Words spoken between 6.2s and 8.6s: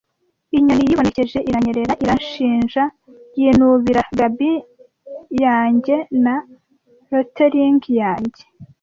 na loitering yanjye.